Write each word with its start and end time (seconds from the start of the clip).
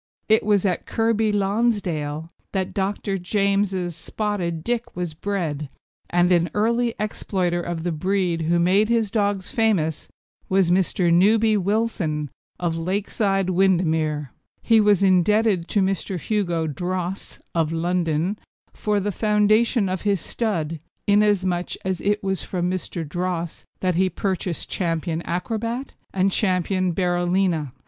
It 0.27 0.41
was 0.43 0.65
at 0.65 0.87
Kirkby 0.87 1.31
Lonsdale 1.31 2.27
that 2.53 2.73
Dr. 2.73 3.19
James's 3.19 3.95
Spotted 3.95 4.63
Dick 4.63 4.95
was 4.95 5.13
bred, 5.13 5.69
and 6.09 6.31
an 6.31 6.49
early 6.55 6.95
exploiter 6.99 7.61
of 7.61 7.83
the 7.83 7.91
breed 7.91 8.41
who 8.41 8.57
made 8.57 8.89
his 8.89 9.11
dogs 9.11 9.51
famous 9.51 10.07
was 10.49 10.71
Mr. 10.71 11.13
Newby 11.13 11.55
Wilson, 11.55 12.31
of 12.59 12.75
Lakeside, 12.79 13.51
Windermere. 13.51 14.31
He 14.63 14.81
was 14.81 15.03
indebted 15.03 15.67
to 15.67 15.83
Mr. 15.83 16.19
Hugo 16.19 16.65
Droesse, 16.65 17.37
of 17.53 17.71
London, 17.71 18.39
for 18.73 18.99
the 18.99 19.11
foundation 19.11 19.87
of 19.87 20.01
his 20.01 20.19
stud, 20.19 20.79
inasmuch 21.05 21.73
as 21.85 22.01
it 22.01 22.23
was 22.23 22.41
from 22.41 22.67
Mr. 22.67 23.07
Droesse 23.07 23.65
that 23.81 23.93
he 23.93 24.09
purchased 24.09 24.71
Ch. 24.71 24.81
Acrobat 24.81 25.93
and 26.11 26.31
Ch. 26.31 26.41
Berolina. 26.41 27.71